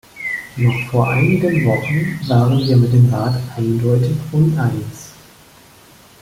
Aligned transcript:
Noch 0.57 0.89
vor 0.89 1.09
einigen 1.11 1.63
Wochen 1.63 2.19
waren 2.27 2.57
wir 2.67 2.75
mit 2.75 2.91
dem 2.91 3.13
Rat 3.13 3.39
eindeutig 3.55 4.17
uneins. 4.31 5.11